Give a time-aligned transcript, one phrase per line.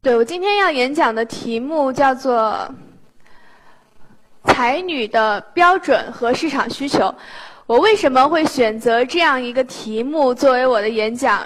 [0.00, 2.72] 对我今天要演讲的题目叫做
[4.46, 7.12] “才女的标准和市场需求”。
[7.66, 11.44] 我为什么会选择这样一个题目作为我的演讲？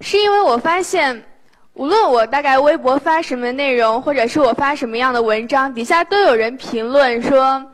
[0.00, 1.24] 是因为我发现，
[1.74, 7.64] 无论我大概微博发什么内容，或者是我发什么样的文章，底下都有人评论说：“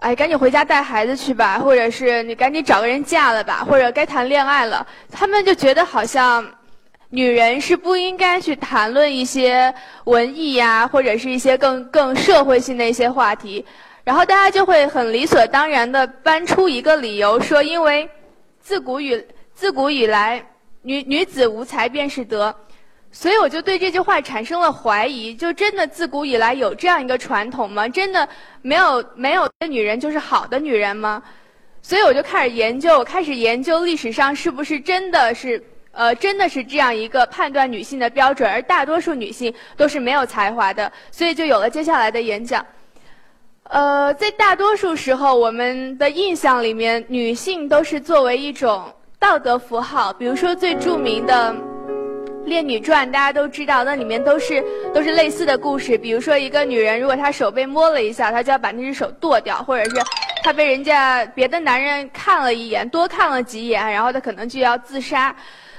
[0.00, 6.42] 哎，赶紧回家带孩子去吧，或者是你赶紧找个人嫁了吧，或者该谈恋爱了。”他们就觉得好像。
[7.10, 9.72] 女人是不应该去谈论一些
[10.04, 13.64] 文艺呀，或者是一些更更社会性的一些话题，
[14.02, 18.08] 然后大家就会很理所当然的搬出一个理由，说因为
[18.60, 19.24] 自古以
[19.54, 20.44] 自古以来，
[20.82, 22.52] 女女子无才便是德，
[23.12, 27.88] 所以我就对这句话产生了怀疑，就真的自古以来有这样一个传统吗？
[27.88, 28.28] 真的
[28.62, 31.22] 没有没有的女人就是好的女人吗？
[31.82, 35.62] 所以我就开始研究，开始研究历史上是不是真的是。
[35.96, 42.64] 呃，真的是这样一个判断女性的标准，而大多数女性都是没有才华的，所以就有了接下来的演讲。
[43.70, 51.56] 呃，在大多数时候，我们的印象里面，女性都是作为一种道德符号，比如说最著名的
[52.44, 54.62] 《烈女传》，大家都知道，那里面都是
[54.94, 55.96] 都是类似的故事。
[55.96, 59.96] 比如说，一个女人如果她手被摸了一下，她就要把那只手剁掉，或者是
[60.44, 65.34] 她被人家别的男人看了一眼，多看了几眼，然后她可能就要自杀。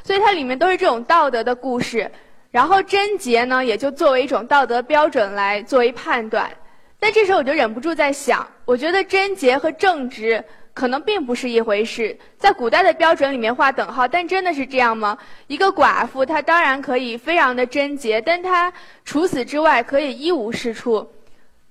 [0.07, 2.09] 所以它里面都是这种道德的故事，
[2.49, 6.49] 然后贞洁呢，也就作为一种道德标准来作为判断。
[6.97, 10.41] 但这时候我就忍不住在想，我觉得贞洁和正直
[10.73, 14.07] 可能并不是一回事，在古代的标准里面画等号。
[14.07, 15.17] 但真的是这样吗？
[15.47, 18.71] 一个寡妇她当然可以非常的贞洁，但她
[19.03, 21.05] 除此之外可以一无是处。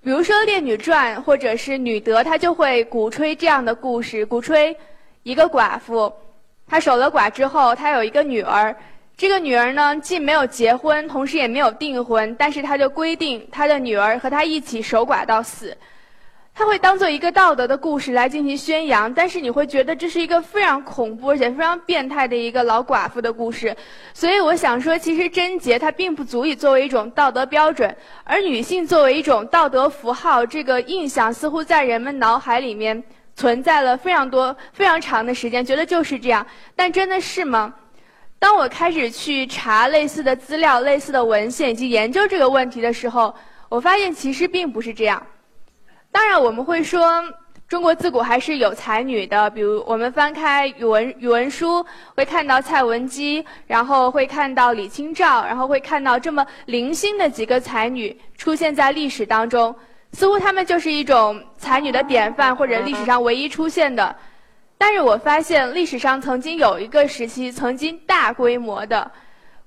[0.03, 4.77] 比如说《烈女传》或者是《女德》，她就会鼓吹这样的故事，鼓吹
[5.23, 6.13] 一个寡妇。
[6.67, 8.75] 她守了寡之后，她有一个女儿。
[9.17, 15.75] 这个女儿呢，既没有结婚，同时也没有订婚，但是她就规定她的女儿和她一起守寡到死。
[16.53, 23.75] 她会当做一个道德的故事来进行宣扬，但是你会觉得这是一个非常恐怖而且非常变态的一个老寡妇的故事。
[24.13, 27.95] 所以我想说，其实贞洁它并不足以作为一种道德标准，
[28.25, 33.03] 而女性作为一种道德符号，这个印象似乎在人们脑海里面。
[33.37, 37.73] 存在了非常多、非常长的时间，觉得就是这样，但真的是吗？
[38.39, 43.35] 当我开始去查类似的资料、类似的文献以及研究这个问题的时候，
[43.69, 45.23] 我发现其实并不是这样。
[46.11, 47.23] 当然，我们会说
[47.69, 59.75] 中国自古还是有才女的，比如我们翻开语文语文书，会看到蔡文姬，然后会看到李清照，然后会看到这么零星的几个才女出现在历史当中。
[60.17, 64.17] 似乎她们就是一种才女的典范，或者历史上唯一出现的。
[64.79, 69.11] 但是我发现历史上曾经有一个时期，曾经大规模的、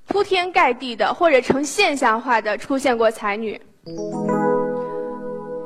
[0.07, 3.61] 铺天盖地的，或者呈现象化的出现过才女。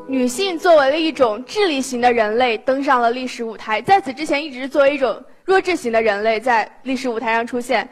[0.05, 7.88] 女性作为了一种智力型的人类登上了历史舞台，在此之前一直作为一种弱智型的人类在历史舞台上出现。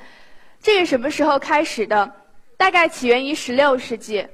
[0.61, 2.11] 这是什么时候开始的？
[2.57, 4.27] 大概起源于16世纪。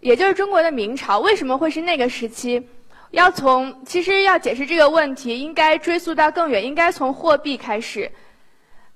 [0.00, 2.62] 也就是中国的明朝为什么会是那个时期？
[3.10, 8.10] 要从其实要解释这个问题，应该追溯到更远，应该从货币开始。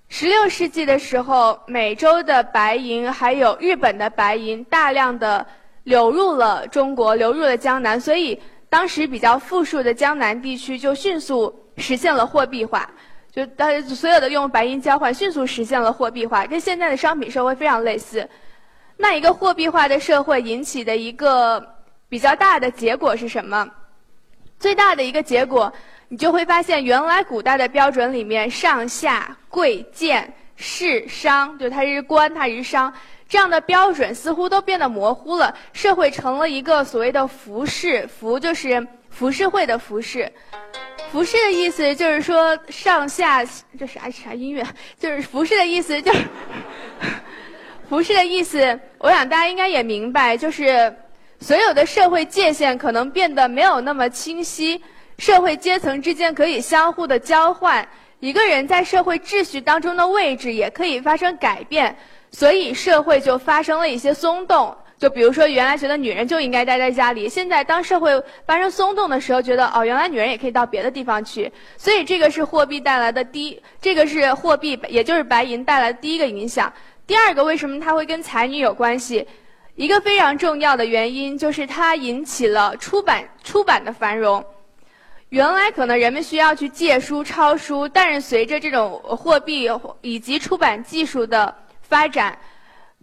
[0.08, 5.46] 十六世纪的时候，美洲的白银还有日本的白银大量的
[5.84, 8.38] 流入了中国，流入了江南，所以
[8.68, 12.88] 当时比较富庶的江南地区就迅速实现了货币化，
[13.32, 18.28] 就大家所有的用白银交换，迅速实现了货币化，跟现在的商品社会非常类似。
[19.02, 21.60] 那一个货币化的社会引起的一个
[22.08, 23.68] 比较大的结果是什么？
[24.60, 25.70] 最大的一个结果，
[26.06, 32.94] 你就会发现，原来古代的标准里面，上下贵贱士商，就它是官，它是商，
[33.28, 35.52] 这样的标准似乎都变得模糊了。
[35.72, 40.32] 社会成了一个所谓的服饰，服就是服饰会的服饰。
[41.10, 43.44] 服饰的意思就是说上下，
[43.76, 44.64] 这啥啥音乐？
[44.96, 46.20] 就是服饰的意思就是。
[47.92, 50.90] 服饰的意思，我想大家应该也明白，就是
[51.40, 54.82] 所有的社会界限可能变得没有那么清晰，
[55.18, 57.86] 社会阶层之间可以相互的交换，
[58.18, 61.94] 一个人在社会秩序当中的位置也可以发生改变，
[62.30, 64.74] 所以社会就发生了一些松动。
[64.96, 68.12] 就比如说，原来觉得女人就应该待在家里，现在当社会
[68.46, 71.52] 发生松动的时候，觉得哦，原来女人也可以到别的地方去。
[71.76, 76.72] 所以这个是货币带来的第，这个是货币，也就是白银带来的第一个影响。
[77.06, 79.26] 第二个，为什么它会跟才女有关系？
[79.74, 84.44] 一个非常重要的原因就是它引起了出版出版的繁荣。
[85.30, 89.68] 原来可能人们需要去借书抄书，但是随着这种货币
[90.02, 92.38] 以及出版技术的发展，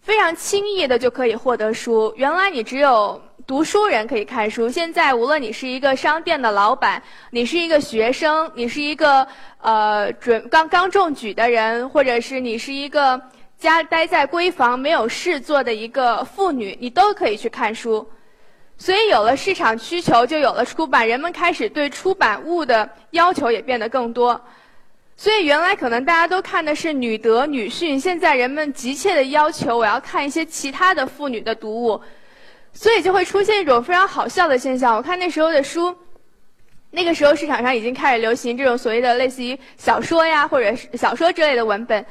[0.02, 2.14] 非常轻易的就可以获得书。
[2.16, 7.02] 原来你只有读书人可以看书，现在无论你是一个商店的老板，
[7.32, 9.28] 你是一个学生，你是一个
[9.60, 13.20] 呃准刚刚中举的人，或者是你是一个
[13.60, 18.08] 家待在闺房没有事做的一个妇女，你都可以去看书。
[18.78, 24.40] 所以有了市场需求，就有了出版，人们开始对出版物的要求也变得更多。
[25.18, 32.02] 所以原来可能大家都看的是女德女训，现在人们急切的要求我要看一些其他的妇女的读物，
[32.72, 34.96] 所以就会出现一种非常好笑的现象。
[34.96, 35.94] 我看那时候的书，
[36.92, 42.06] 那个时候市场上已经开始流行这种所谓的类似于小说呀或者是小说之类的文本。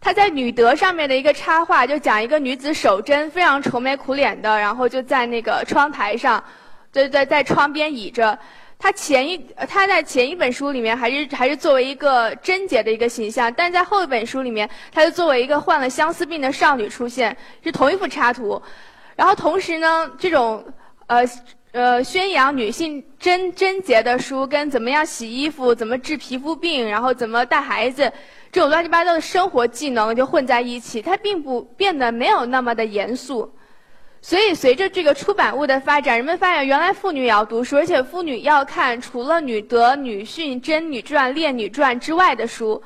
[0.00, 6.42] 他在女德上面的一个插画，就讲一个女子守贞，非常愁眉苦脸的，然后就在那个窗台上，
[6.92, 8.38] 在在在窗边倚着。
[8.80, 9.36] 他前一
[9.68, 18.62] 他在前一本书里面还是还是作为一个贞洁的一个形象，但在后一本书里面，他就作为一个患了相思病的少女出现，是同一幅插图。
[19.16, 20.64] 然后同时呢，这种
[21.08, 21.28] 呃
[21.72, 28.12] 呃宣扬女性贞贞洁的书，跟怎么样洗衣服、怎么治皮肤病、然后怎么带孩子，
[28.50, 33.52] 这种乱七八糟的生活技能就混在一起，它并不变得没有那么的严肃。
[34.22, 42.82] 所以，随着这个出版物的发展，人们发现原来妇女也要读书，而且妇女要看除了《女德》《女训》《贞女传》《烈女传》之外的书。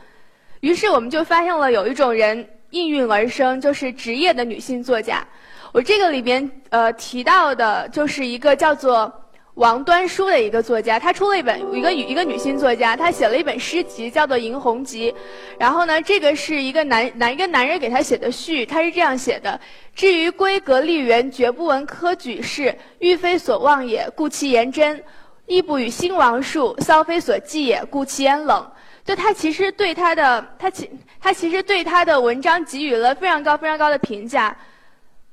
[0.61, 5.25] 于是，我们就发现了有一种人应运而生，就是职业的女性作家。
[5.73, 9.13] 我这个里边呃提到的就是一个叫做。
[9.55, 15.13] 王端书的一个作家，他出了一本一个一个女性作家，她写了一本诗集，叫做《迎红集》。
[15.59, 19.61] 然后呢，这个是一个男男一个男人给他写的序，他是这样写的：
[19.95, 24.97] 至于闺阁丽园，绝不闻科举事，欲非所望也，故其言真；
[25.45, 28.67] 亦不与兴亡术，骚非所忌也，故其言冷。
[29.05, 30.89] 就他其实对他的他其
[31.21, 34.57] 他其实对他的文章给予了非常高非常高的评价。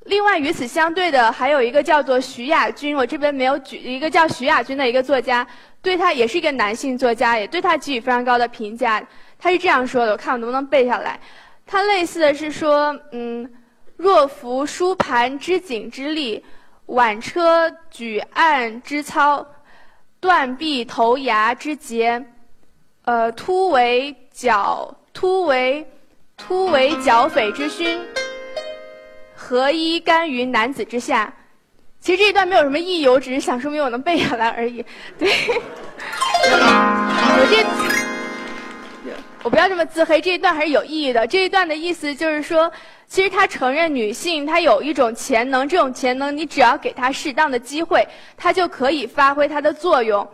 [0.09, 5.45] 另外，与此相对的还有一个叫做徐亚军，我这边没有举一个叫徐亚军的一个作家，
[5.83, 9.01] 对他也是一个男性作家，也对他给予非常高的评价。
[9.37, 11.19] 他是这样说的，我看我能不能背下来。
[11.67, 13.47] 他类似的是说，嗯，
[13.97, 16.43] 若服书盘之景之力，
[16.87, 19.45] 挽车举案之操，
[20.19, 22.25] 断臂头牙之节，
[23.05, 25.85] 呃，突围剿突围
[26.35, 28.03] 突围剿匪之勋。
[29.49, 31.33] 何一甘于男子之下？
[31.99, 34.85] 其实这一段没有什么意义，我只是想说明我能背下来而已。
[35.17, 35.27] 对，
[36.45, 37.65] 我这
[39.41, 41.25] 我不要这么自黑，这一段还是有意义的。
[41.25, 42.71] 这一段的意思就是说，
[43.07, 48.07] 其实他承认女性她有一种潜能，这种潜能你只要给她适当的机会，
[48.37, 50.29] 她就可以发挥它的作用。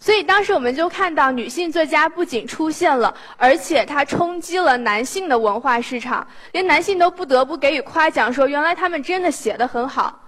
[0.00, 10.18] 所以当时我们就看到，女性作家不仅出现了，而且她冲击了男性的文化市场，连男性都不得不给予夸奖，说原来他们真的写得很好。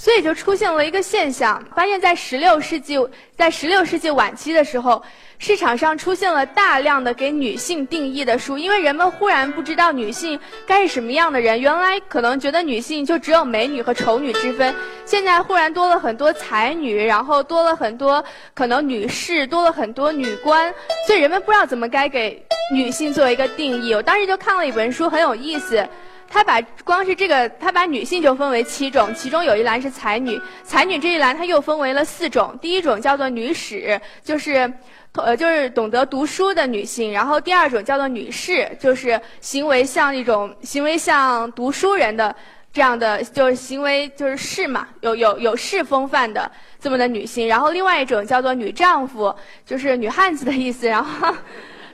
[0.00, 2.96] 所以就出现了一个现象，发现在十六世纪，
[3.36, 5.02] 在十六世纪晚期的时候，
[5.36, 11.60] 市场上出现了大量的给女性定义的书，因为人们忽然不知道女性该是什么样的人。
[11.60, 14.74] 原来可能觉得女性就只有美女和丑女之分，
[15.04, 18.24] 现在忽然多了很多才女，然后多了很多
[18.54, 20.72] 可能女士，多了很多女官，
[21.06, 22.42] 所以人们不知道怎么该给
[22.72, 23.92] 女性做一个定义。
[23.92, 25.86] 我当时就看了一本书，很有意思。
[26.32, 32.56] 他把光是这个，他把女性就分为七种，其中有一栏是才女，才女这一栏他又分为了四种。
[32.62, 34.72] 第一种叫做女史，就是，
[35.14, 37.12] 呃，就是懂得读书的女性。
[37.12, 42.34] 然后第二种叫做女士，就是行为像一种行为像读书人的
[42.72, 46.48] 这样的，就是行为就是士嘛，有有有士风范的
[46.80, 47.48] 这么的女性。
[47.48, 49.34] 然后另外一种叫做女丈夫，
[49.66, 50.86] 就是女汉子的意思。
[50.86, 51.34] 然后。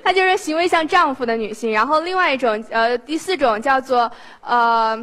[0.07, 4.09] 她就是行为像丈夫的女性，然后另外一种，呃，第四种叫做，
[4.41, 4.97] 呃，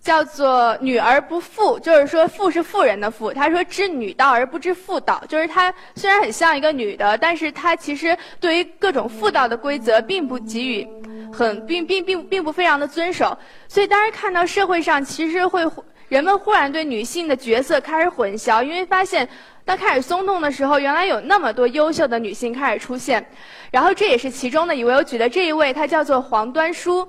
[0.00, 3.32] 叫做女而不妇，就是说妇是妇人的妇。
[3.32, 10.88] 她说知女道而不知妇道，就是她虽然很像一个女的，但是她其实对于各种妇道的规则并不给予
[11.32, 13.36] 很并并并并不非常的遵守。
[13.66, 15.68] 所以当时看到社会上其实会
[16.10, 19.26] 人们忽然对女性的角色开始混淆，因为发现。
[19.62, 23.24] 当开始松动的时候，原来有那么多优秀的女性开始出现，
[23.70, 24.92] 然后这也是其中的一位。
[24.92, 27.06] 我举的这一位，她叫做黄端书，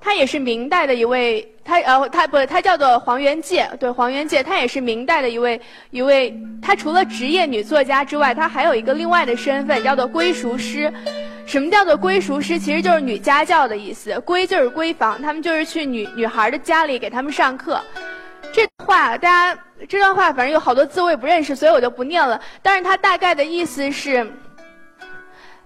[0.00, 1.46] 她也是明代的一位。
[1.62, 3.68] 她呃，她不，她叫做黄元介。
[3.78, 5.60] 对，黄元介，她也是明代的一位
[5.90, 6.34] 一位。
[6.62, 10.90] 她除了职业女作家之外，她还有一个另外的身份，叫做闺塾师。
[11.44, 12.58] 什么叫做闺塾师？
[12.58, 14.14] 其实就是女家教的意思。
[14.24, 17.78] 闺就是闺房，他们就是去女女孩的家里给他们上课。
[18.82, 22.40] 这话大家这段话反正有好多字我也不认识，所以我就不念了。
[22.60, 24.28] 但是他大概的意思是，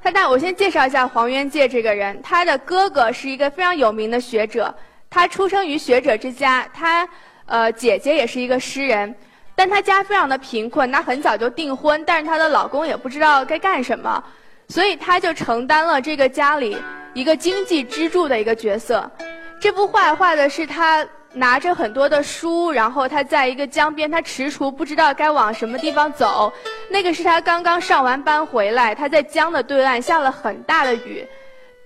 [0.02, 2.20] 他大我先介绍一下黄渊介这个人。
[2.20, 4.74] 他的哥哥是一个非常有名的学者，
[5.08, 7.08] 他出生于学者之家，他
[7.46, 9.14] 呃姐姐也是一个诗人，
[9.54, 14.22] 但她家非常的贫困，她很早就订婚，但是她的老公也不知道该干什么，
[14.68, 16.76] 所以她就承担了这个家里
[17.14, 19.10] 一个经济支柱的一个角色。
[19.58, 21.06] 这幅画画的是她。
[21.36, 26.52] 拿着很多的书，然后他在一个江边，他踟蹰，不知道该往什么地方走。
[26.88, 31.26] 那个是他刚刚上完班回来，他在江的对岸下了很大的雨，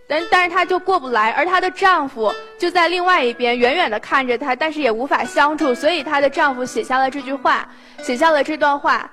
[0.06, 9.10] 但但是他就过不来，而她的丈夫就在另外一边远远的看着她，但是也无法相助，所以她的丈夫写下了这句话，写下了这段话。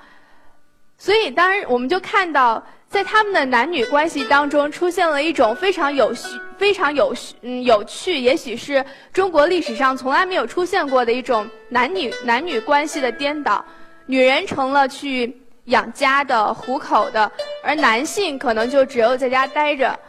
[0.98, 2.64] 所以当然我们就看到。
[2.90, 13.64] 在他们的男女关系当中，出现了一种非常有趣、非常有趣嗯有趣，也许是中国历史上从来没有出现过的一种男女男女关系的颠倒。
[14.06, 17.30] 女人成了去养家的、糊口的，
[17.62, 20.00] 而男性可能就只有在家待着。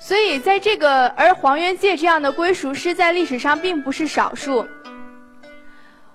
[0.00, 4.66] 所以，在这个而黄元介这样的归属师在历史上并不是少数。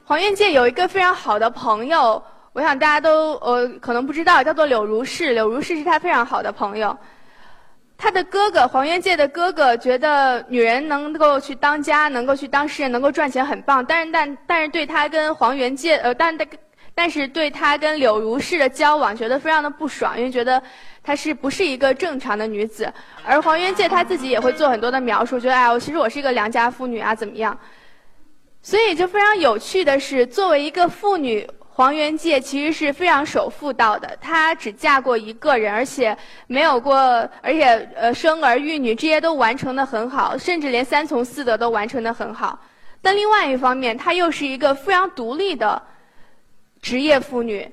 [0.03, 2.21] 黄元介有一个非常好的朋友。
[2.53, 5.33] 我想大家都呃可能不知道，叫做柳如是。
[5.33, 6.95] 柳如是是他非常好的朋友。
[7.97, 13.83] 他的哥哥黄元介的哥哥觉得女人能够去当家，能够去当诗人，能够赚钱很棒。
[13.83, 16.47] 但是但但是对他跟黄元介呃但但
[16.93, 20.61] 但是对他跟柳如是的交往觉得非常的不爽，因为觉得
[21.01, 22.91] 她是不是一个正常的女子。
[23.25, 27.57] 而黄元介他自己也会做很多的描述，觉得哎我其实我是一个良家妇女啊怎么样？
[28.61, 31.49] 所以就非常有趣的是，作为一个妇女。
[31.75, 36.15] 黄元介其实是非常守妇道的，她只嫁过一个人，而且
[36.45, 36.95] 没有过，
[37.41, 42.59] 而且呃生儿育女这些都完成的很好，甚至连三从四德都完成的很好。
[43.01, 45.81] 但另外一方面，她又是一个非常独立的
[46.79, 47.67] 职业妇女。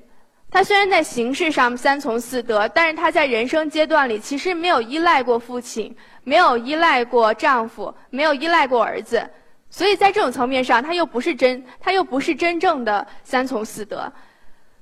[0.49, 9.29] 她虽然在形式上三从四德，但是她在人生阶段里其实没有依赖过父亲，没有依赖过丈夫，没有依赖过儿子。
[9.71, 14.11] 所以在这种层面上，他又不是真，他又不是真正的三从四德。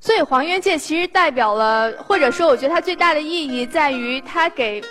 [0.01, 4.81] 所以黄元介其实代表了，或者说，我觉得他最大的意义在于，他给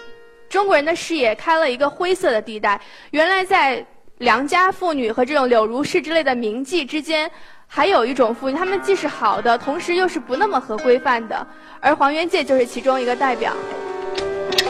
[0.48, 2.80] 中国人的视野开了一个灰色的地带。
[3.10, 3.84] 原来在
[4.18, 7.28] 良家妇女和这种柳如是之类的名妓之间，
[7.66, 11.46] 还有一种妇女，她们既是好的，同时又是不那么合规范的。
[11.80, 13.52] 而黄元介就是其中一个代表。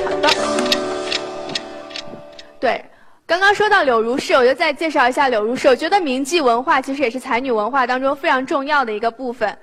[0.05, 0.29] 好的，
[2.59, 2.83] 对。
[3.29, 5.69] 刚刚说到柳如是，我就再介绍一下柳如是。
[5.69, 9.55] 我觉得名妓文化其实也是才女文化当中非常重要的一个部分。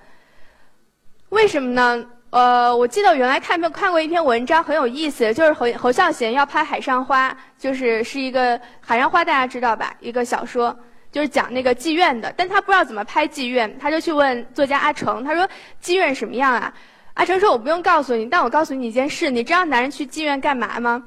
[1.29, 2.05] 为什么呢？
[2.29, 9.95] 呃，我记得原来看看过一篇文章很有意思，就是侯侯孝贤要拍《海上花》，就是是一个《海上花》，大家知道吧？
[10.00, 10.77] 一个小说，
[11.12, 12.31] 就是讲那个妓院的。
[12.38, 15.50] 但他不知道怎么拍妓院，他就去问作家阿成，他说
[15.81, 16.72] ：“妓院什么样啊？”
[17.15, 21.03] 阿成说：“我不用告诉你，但我告诉你一件事，你知道男人去妓院干嘛吗？”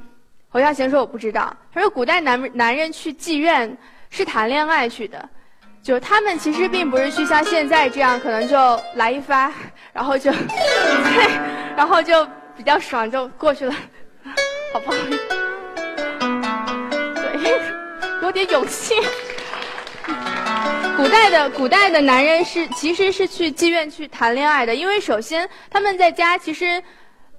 [0.51, 3.77] 侯孝贤说：“我不知道。”他说：“古代男男人去妓院
[4.09, 5.29] 是谈恋爱去的，
[5.83, 8.57] 就他们其实并不是去像现在这样，可能就
[8.95, 9.53] 来一发，
[9.93, 10.33] 然后就，
[11.77, 12.27] 然后就
[12.57, 13.75] 比较爽就过去了，
[14.73, 14.97] 好不好？
[17.15, 17.61] 对，
[18.23, 18.95] 有点勇气。
[20.97, 26.83] 古代的古代的男人是其实是去妓院去谈恋爱的，因为首先他们在家其实。”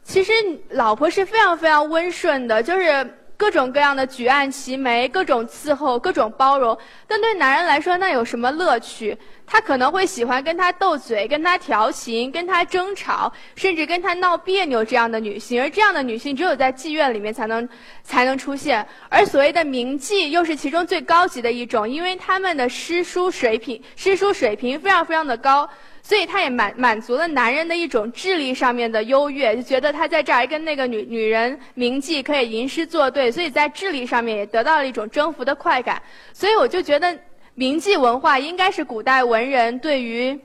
[0.09, 0.33] 其实
[0.71, 6.75] 老婆是非常非常温顺的，就是各种各样的举案齐眉，各种伺候，各种包容。
[7.07, 9.15] 但对男人来说，那有什么乐趣？
[9.45, 15.61] 他可能会喜欢跟他斗嘴、跟他调情、跟他争吵，甚至跟他闹别扭这样的女性。
[15.61, 17.69] 而这样的女性，只有在妓院里面才能
[18.01, 18.83] 才能出现。
[19.09, 25.69] 而所谓的名妓，又是其中最高级的一种，因为他们的诗书水平、诗书水平非常非常的高。
[26.09, 36.01] 所以他也满满足了男人的一种智力上面的优越，就觉得他在这儿还跟那个女女人名妓可以吟诗作对，所以在智力上面也得到了一种征服的快感。
[36.33, 37.15] 所以我就觉得
[37.53, 40.35] 名妓文化应该是古代文人对于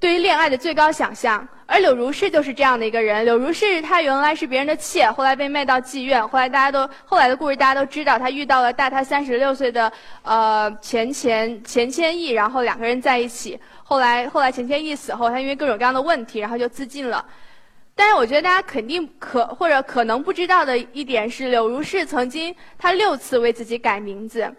[0.00, 1.46] 对于恋爱的最高想象。
[1.72, 3.24] 而柳如是就是这样的一个人。
[3.24, 9.92] 柳如是她原来是别人的妾，后来被卖到妓院，后来大家都后来的故事大家都知道，她遇到了大她三十六岁的
[10.22, 13.56] 呃钱钱钱谦益，然后两个人在一起。
[13.84, 17.24] 后来，后来钱谦益死后，他因为各种各样的问题，然后就自尽了。
[17.94, 24.52] 但是，我觉得大家肯定可或者可能不知道的一点是，柳如是曾经她六次为自己改名字。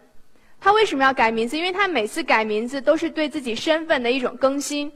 [0.62, 1.58] 她为什么要改名字？
[1.58, 4.90] 因为她每次改名字都是对自己身份的一种更新。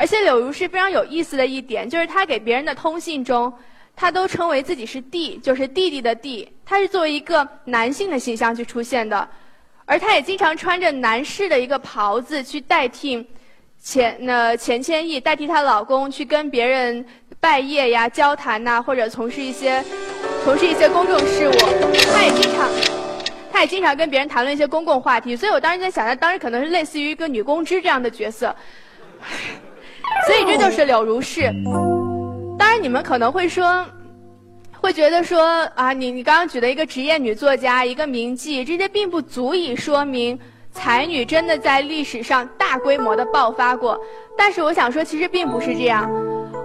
[0.00, 3.52] 而且，柳如是非常有意思的一点，就是他给别人的通信中，
[3.94, 6.50] 他都称为自己是弟，就是弟弟的弟。
[6.64, 9.28] 他是作为一个男性的形象去出现的，
[9.84, 13.26] 而他也经常穿着男士的一个袍子去代替。
[13.82, 17.04] 钱那钱谦益代替她老公去跟别人
[17.38, 19.84] 拜谒呀、交谈呐，或者从事一些
[20.44, 21.52] 从事一些公众事务。
[22.12, 22.68] 她也经常，
[23.52, 28.54] 她也经常跟别人谈论一些公共话题，所以我当时在想，她当时可能是类似于一个女公知这样的角色。
[30.26, 31.52] 所以这就是柳如是。
[32.58, 33.84] 当然，你们可能会说，
[34.80, 35.42] 会觉得说
[35.74, 40.38] 啊，你你刚刚举的一个职业女作家，一个名妓，这些并不足以说明
[40.70, 43.98] 才女真的在历史上大规模的爆发过。
[44.36, 46.10] 但是我想说，其实并不是这样。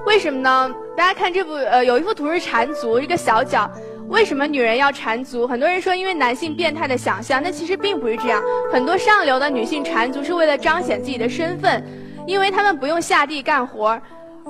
[0.06, 0.72] 为什么呢？
[0.96, 3.70] 大家看这部呃，有一幅图是缠足，一个小脚。
[4.08, 5.48] 为什么女人要缠足？
[5.48, 8.42] 很多人说因为男性变态的想象，那其实并不是这样。
[8.72, 11.84] 很多上流的女性缠足是为了彰显自己的身份。
[12.26, 14.00] 因为他们不用下地干活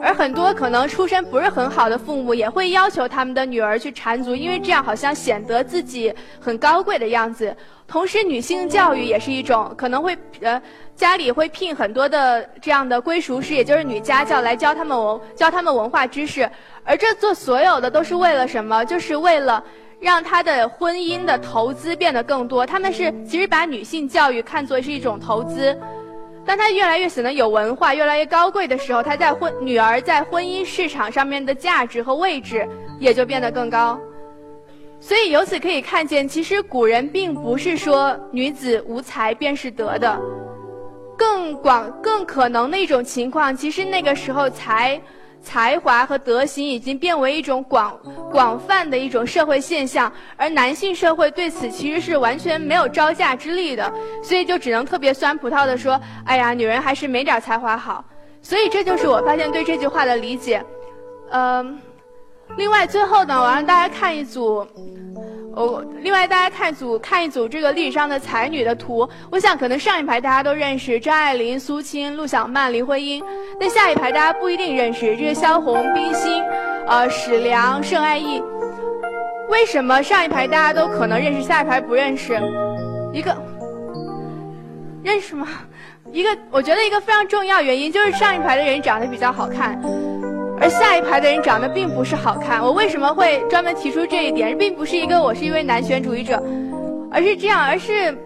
[0.02, 7.56] 而很多可能出身不是很好的父母也会要求他们的女儿去缠足，因为这样好像显得自己很高贵的样子。
[7.88, 10.62] 同时，女性教育也是一种，可能会呃
[10.98, 16.50] 家里会聘很多的这样的归属师，也就是女家教来教他们文教他们文化知识。
[16.84, 18.84] 而这做所有的都是为了什么？
[18.84, 19.64] 就是为了
[20.02, 22.66] 让他的婚姻的投资变得更多。
[22.66, 25.78] 他们是其实把女性教育看作是一种投资。
[26.46, 32.68] 当他越来越显得有文化、越来越高贵的时候，他在婚女儿在婚姻市场上面的价值和位置
[33.00, 34.00] 也就变得更高。
[35.00, 40.20] 所以由此可以看见，其实古人并不是说女子无才便是德的，
[41.18, 45.02] 更广、更可能的一种情况，其实那个时候才。
[45.46, 47.98] 才华和德行已经变为一种广
[48.32, 58.04] 广泛的一种社会现象，而男性社会对此其实是完全没有招架之力的，所以就只能特别酸葡萄的说：“哎呀，女人还是没点才华好。”
[58.42, 60.64] 所以这就是我发现对这句话的理解。
[61.30, 61.80] 嗯，
[62.58, 64.68] 另外最后呢，我让大家看一组。
[65.56, 73.24] 哦，另外大家看组看一组这个历史上的才女的图，我想可能上一排大家都认识张爱玲、苏青、陆小曼、林徽因，
[73.58, 76.44] 那下一排大家不一定认识，这是萧红、冰心，
[76.88, 78.44] 呃，史良、盛爱意。
[79.48, 82.34] 为什么上一排大家都可能认识，下一排不认识？
[83.14, 83.34] 一个
[85.04, 85.48] 认识吗？
[86.12, 89.82] 一个，我觉得一个非常重要原因就是上一排的人长得比较好看。
[90.66, 94.58] 而下一排的人长得并不是好看，我为什么会专门提出这一点？
[94.58, 96.44] 并不是一个我是一位男权主义者，
[97.12, 98.18] 而是这样，而是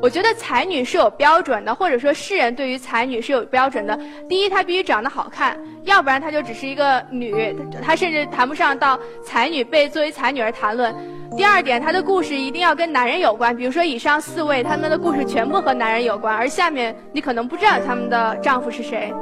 [0.00, 3.98] 我觉得才女是有标准的，或者说世人对于才女是有标准的。
[4.28, 7.34] 第一，她必须长得好看，要不然她就只是一个女，
[7.82, 10.94] 她甚至谈不上到才女被作为才女而谈论。
[11.36, 19.12] 第二点，她的故事一定要跟男人有关，比如说以上四位，他们的故事全部和男人有关，而下面你可能不知道他们的丈夫是谁。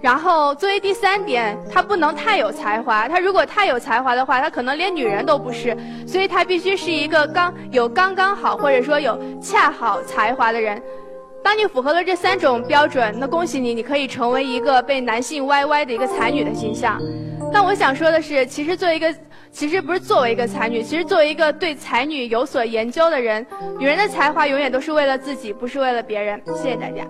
[0.00, 3.08] 然后作为第三点，他不能太有才华。
[3.08, 5.76] 他如果太有才华的话，他可能连女人都不是。
[6.06, 10.80] 所以他必须是一个刚有刚刚好，或者说有恰好才华的人。
[11.42, 17.00] 当你符合了这三种标准，那恭喜你，你可以成为一个被男性歪歪的一个才女的形象。
[17.52, 19.14] 但我想说的是，其实作为一个，
[19.50, 23.46] 其实不是作为一个才女，其实作为一个对才女有所研究的人，
[23.78, 26.40] 女人的才华永远都是为了自己，不是为了别人。
[26.56, 27.06] 谢谢大家。